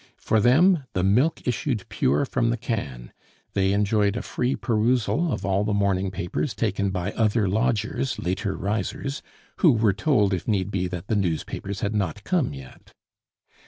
For 0.17 0.39
them 0.39 0.85
the 0.93 1.03
milk 1.03 1.47
issued 1.47 1.87
pure 1.87 2.25
from 2.25 2.49
the 2.49 2.57
can; 2.57 3.13
they 3.53 3.71
enjoyed 3.71 4.17
a 4.17 4.23
free 4.23 4.55
perusal 4.55 5.31
of 5.31 5.45
all 5.45 5.63
the 5.63 5.75
morning 5.75 6.09
papers 6.09 6.55
taken 6.55 6.89
by 6.89 7.11
other 7.11 7.47
lodgers, 7.47 8.17
later 8.17 8.57
risers, 8.57 9.21
who 9.57 9.71
were 9.73 9.93
told, 9.93 10.33
if 10.33 10.47
need 10.47 10.71
be, 10.71 10.87
that 10.87 11.05
the 11.05 11.15
newspapers 11.15 11.81
had 11.81 11.93
not 11.93 12.23
come 12.23 12.51
yet. 12.51 12.95